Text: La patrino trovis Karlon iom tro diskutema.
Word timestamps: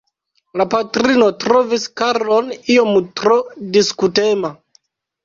La 0.59 0.65
patrino 0.69 1.27
trovis 1.43 1.85
Karlon 2.01 2.49
iom 2.77 2.97
tro 3.21 3.37
diskutema. 3.77 4.51